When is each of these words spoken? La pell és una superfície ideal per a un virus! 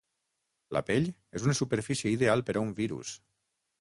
La 0.77 0.81
pell 0.87 1.11
és 1.39 1.45
una 1.49 1.55
superfície 1.59 2.15
ideal 2.17 2.43
per 2.49 2.57
a 2.59 2.65
un 2.67 2.73
virus! 2.81 3.13